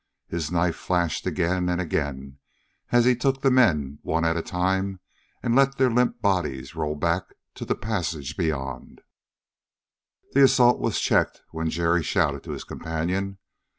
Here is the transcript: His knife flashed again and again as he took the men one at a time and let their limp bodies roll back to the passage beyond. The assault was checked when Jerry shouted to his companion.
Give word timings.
His 0.29 0.51
knife 0.51 0.75
flashed 0.77 1.27
again 1.27 1.69
and 1.69 1.79
again 1.79 2.39
as 2.91 3.05
he 3.05 3.15
took 3.15 3.43
the 3.43 3.51
men 3.51 3.99
one 4.01 4.25
at 4.25 4.35
a 4.35 4.41
time 4.41 4.99
and 5.43 5.55
let 5.55 5.77
their 5.77 5.91
limp 5.91 6.23
bodies 6.23 6.73
roll 6.73 6.95
back 6.95 7.25
to 7.53 7.65
the 7.65 7.75
passage 7.75 8.35
beyond. 8.35 9.01
The 10.33 10.43
assault 10.43 10.79
was 10.79 10.99
checked 10.99 11.43
when 11.51 11.69
Jerry 11.69 12.01
shouted 12.01 12.41
to 12.45 12.51
his 12.53 12.63
companion. 12.63 13.37